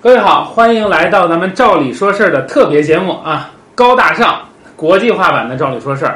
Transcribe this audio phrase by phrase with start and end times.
[0.00, 4.40] 各位好，欢迎来到咱们《照理说事儿》的特别节目啊，高大上、
[4.76, 6.12] 国际化版的《照理说事儿》，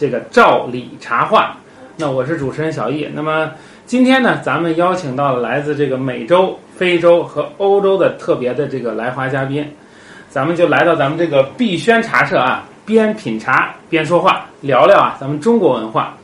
[0.00, 1.54] 这个照理茶话。
[1.94, 3.06] 那我是主持人小易。
[3.12, 3.50] 那么
[3.84, 9.70] 今天呢，咱们邀请到了来自这个美洲、非洲和欧洲的特别的这个来华嘉宾，
[10.30, 16.16] 咱们就来到咱们这个碧轩茶社啊，边品茶边说话，聊聊啊咱们中国文化。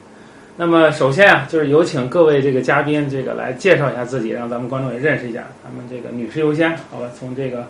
[0.56, 5.42] 那么首先啊，就是有请各位这个嘉宾这个来介绍一下自己，让咱们观众也认识一下。
[5.64, 7.10] 咱们这个女士优先，好吧？
[7.18, 7.66] 从这个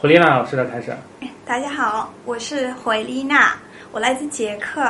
[0.00, 0.96] 胡丽娜老师这开始。
[1.44, 3.56] 大家好，我是胡丽娜，
[3.90, 4.80] 我来自捷克。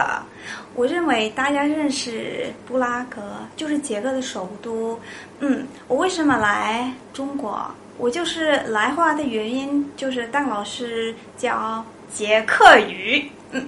[0.74, 3.22] 我认为大家认识布拉格，
[3.56, 5.00] 就是捷克的首都。
[5.40, 7.66] 嗯，我为什么来中国？
[7.96, 13.26] 我就是来华的原因，就是当老师教捷克语。
[13.52, 13.66] 嗯。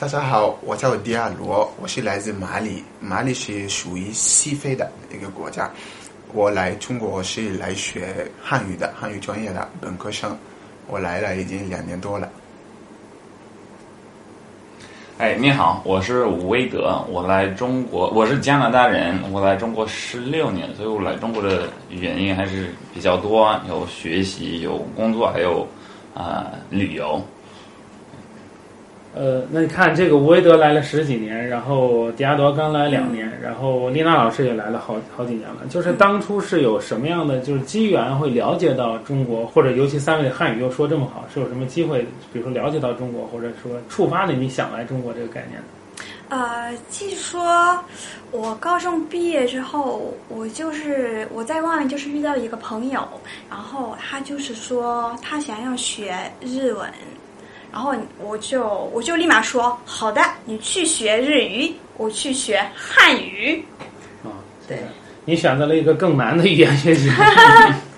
[0.00, 5.70] 大家好，我叫迪亚罗，我是来自马里，马里是属于西非的一个国家。
[6.32, 10.34] 我来中国是来学汉语的，汉语专业的本科生。
[10.86, 12.26] 我来了已经两年多了。
[15.18, 25.68] 哎，你好，我是吴威德，我来中国，我是加拿大人，我来中国十六年，所以我来中国的原因还是比较多，有学习，有工作，还有
[26.14, 27.22] 啊、旅游。
[29.12, 35.66] 呃，那你看这个吴维德来了十几年，然后迪亚多刚来两年，然后丽娜老师也来了好好几年了。
[35.68, 45.60] 就是当初是有什么样的就是机缘会了解到中国，或者尤其三位的汉语又说这么好，是有什么机会，比如说了解到中国，或者说触发了你想来中国这个概念？
[46.28, 47.76] 呃，据说
[48.30, 53.02] 我高中毕业之后，我就是我在外面就是遇到一个朋友，
[53.50, 56.88] 然后他就是说他想要学日文，
[57.72, 63.64] 然后我就我就立马说好的，你去学日语，我去学汉语。
[64.24, 64.30] 啊，
[64.66, 64.78] 对，
[65.24, 67.08] 你选择了一个更难的语言学习。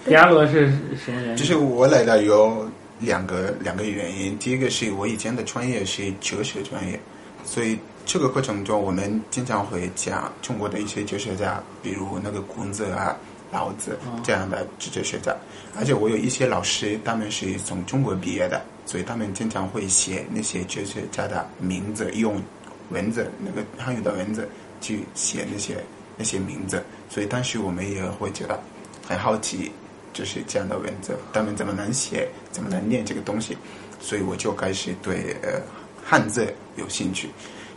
[0.05, 0.67] 迪亚罗是
[1.03, 1.37] 什么原因？
[1.37, 6.99] 就是我来了有两个两个原因，第一个是我以前的专业是哲学专业，
[7.45, 13.17] 所以这个过程中我们经常会讲中国的一些哲学家，比如那个孔子啊、
[13.53, 15.33] 老子这样的哲学家，
[15.77, 22.43] 而且我有一些老师他们是从中国毕业的，所以他们经常会写那些哲学家的名字，用
[22.91, 24.49] 文字那个汉语的文字
[24.81, 25.77] 去写那些
[26.17, 28.59] 那些名字，所以当时我们也会觉得
[29.07, 29.71] 很好奇。
[30.15, 33.57] 就是这样的文字，他们怎么能写，怎么能念这个东西，
[33.99, 35.59] 所以我就开始对呃
[36.05, 37.31] 汉字有兴趣。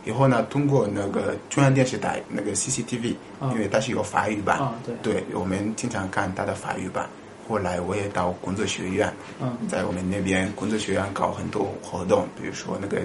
[0.06, 7.06] 以后呢，通过那个中央电视台那个 CCTV，、啊因为它是有法语版，啊，对，对我们经常看它的法语版。
[7.48, 13.00] 后来我也到工作学院，嗯在我们那边工作学院搞很多活动，比如说那个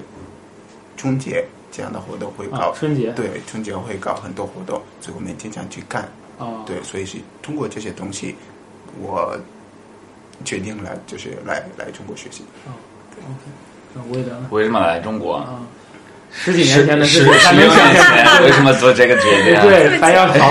[0.96, 6.08] 春节这样的活动会搞，啊，春节，对春节会搞很多活动，所以我们经常去干。
[6.38, 8.36] 哦，对，所以是通过这些东西，
[9.00, 9.38] 我
[10.44, 12.44] 决定了就是来来中国学习。
[13.94, 14.48] 那吴维德呢？
[14.52, 15.36] 为什么来中国？
[15.36, 15.62] 啊，
[16.34, 19.62] 十几年前的事十十六情还没想年象，前为什么做这个决定？
[19.62, 20.50] 对，还要好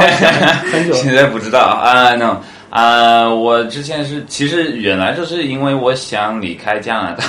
[0.71, 0.93] 很久。
[0.95, 2.37] 现在不知道啊，no
[2.69, 7.25] 啊，我之前是其实原来就是因为我想离开加拿大，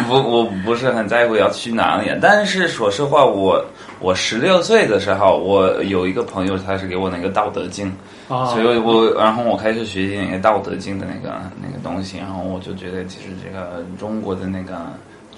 [0.08, 2.10] 不，我不是很在乎要去哪里。
[2.22, 3.62] 但是说实话，我
[4.00, 7.92] 我十六岁的时候，我有一个朋友，他是给我那个《道德经》，
[8.34, 14.80] 啊，所以我然后我开始学习那个《道德经》的那个那个东西，然后我就觉得其实这个中国的那个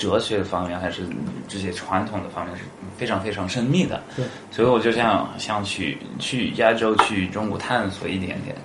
[0.01, 1.03] 哲学方面还是
[1.47, 2.63] 这些传统的方面是
[2.97, 4.03] 非常非常神秘的。
[4.17, 8.57] 对，所以我就想想去去亚洲去中国探索一点点。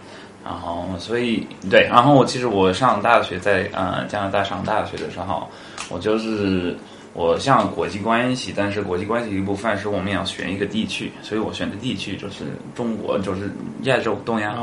[0.46, 5.50] 然后，所以对，然后我其实我上大学在呃加拿大上大学的时候，
[5.90, 6.78] 我就是
[7.14, 13.52] 我像国际关系，但是国际关系一部分是我们要选一个地区，所以我选的地区就是中国，就是
[13.86, 14.56] 亚洲东亚，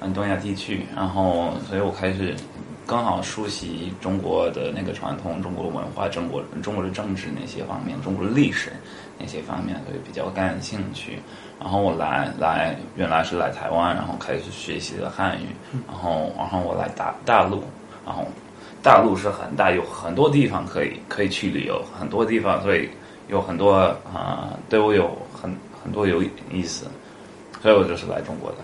[0.00, 0.86] 嗯，东亚地区。
[0.94, 2.32] 然后，所以我开始
[2.86, 8.70] 刚好熟悉中国的那个传统、中国文化、中国中国的政治那些方面、中国的历史
[9.18, 11.18] 那些方面，所以比较感兴趣。
[11.58, 15.46] 然后我来来，原来是来台湾，然后开始学习了汉语，
[15.86, 17.62] 然后然后我来大大陆，
[18.04, 18.26] 然后
[18.82, 22.90] 大陆是很大，有很多地方可以可以去旅游，很多地方，所以
[23.28, 23.72] 有很多
[24.12, 25.50] 啊、对我有很
[25.82, 26.22] 很多有
[26.52, 26.86] 意思，
[27.62, 28.58] 所以我就是来中国的。